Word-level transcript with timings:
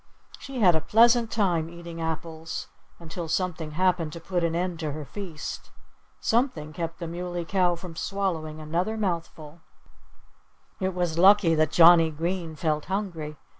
She 0.39 0.61
had 0.61 0.75
a 0.75 0.81
pleasant 0.81 1.29
time 1.29 1.69
eating 1.69 2.01
apples 2.01 2.69
until 2.97 3.27
something 3.27 3.73
happened 3.73 4.11
to 4.13 4.19
put 4.19 4.43
an 4.43 4.55
end 4.55 4.79
to 4.79 4.93
her 4.93 5.05
feast. 5.05 5.69
Something 6.19 6.73
kept 6.73 6.97
the 6.97 7.05
Muley 7.07 7.45
Cow 7.45 7.75
from 7.75 7.95
swallowing 7.95 8.59
another 8.59 8.97
mouthful. 8.97 9.59
It 10.79 10.95
was 10.95 11.19
lucky 11.19 11.53
that 11.53 11.69
Johnnie 11.71 12.09
Green 12.09 12.55
felt 12.55 12.85
hungry. 12.85 13.35